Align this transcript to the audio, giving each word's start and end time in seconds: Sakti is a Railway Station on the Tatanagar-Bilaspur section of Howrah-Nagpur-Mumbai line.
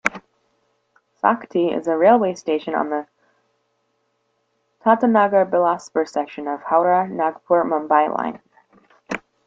Sakti 1.19 1.67
is 1.69 1.85
a 1.85 1.95
Railway 1.95 2.33
Station 2.33 2.73
on 2.73 2.89
the 2.89 3.05
Tatanagar-Bilaspur 4.83 6.07
section 6.09 6.47
of 6.47 6.63
Howrah-Nagpur-Mumbai 6.63 8.17
line. 8.17 8.41